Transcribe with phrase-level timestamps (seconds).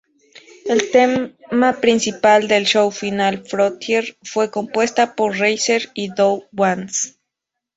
[0.65, 7.19] El tema principal del show, "Final Frontier", fue compuesta por Reiser y Don Was.